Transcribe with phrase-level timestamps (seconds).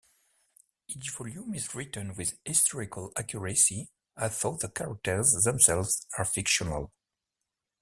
[0.87, 6.91] Each volume is written with historical accuracy, although the characters themselves are fictional.